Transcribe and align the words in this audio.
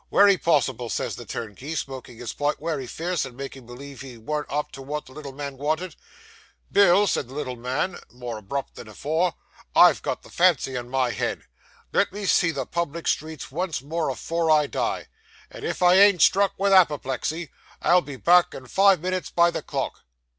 "Wery 0.09 0.35
probable," 0.35 0.89
says 0.89 1.15
the 1.15 1.27
turnkey, 1.27 1.75
smoking 1.75 2.17
his 2.17 2.33
pipe 2.33 2.55
wery 2.59 2.87
fierce, 2.87 3.23
and 3.23 3.37
making 3.37 3.67
believe 3.67 4.01
he 4.01 4.17
warn't 4.17 4.51
up 4.51 4.71
to 4.71 4.81
wot 4.81 5.05
the 5.05 5.11
little 5.11 5.31
man 5.31 5.57
wanted. 5.57 5.95
"Bill," 6.71 7.05
says 7.05 7.27
the 7.27 7.35
little 7.35 7.55
man, 7.55 7.99
more 8.11 8.39
abrupt 8.39 8.73
than 8.73 8.87
afore, 8.87 9.35
"I've 9.75 10.01
got 10.01 10.23
the 10.23 10.31
fancy 10.31 10.73
in 10.73 10.89
my 10.89 11.11
head. 11.11 11.43
Let 11.93 12.11
me 12.11 12.25
see 12.25 12.49
the 12.49 12.65
public 12.65 13.07
streets 13.07 13.51
once 13.51 13.83
more 13.83 14.09
afore 14.09 14.49
I 14.49 14.65
die; 14.65 15.05
and 15.51 15.63
if 15.63 15.83
I 15.83 15.93
ain't 15.99 16.23
struck 16.23 16.53
with 16.57 16.73
apoplexy, 16.73 17.51
I'll 17.79 18.01
be 18.01 18.15
back 18.15 18.55
in 18.55 18.65
five 18.65 19.01
minits 19.01 19.29
by 19.29 19.51
the 19.51 19.61
clock." 19.61 20.03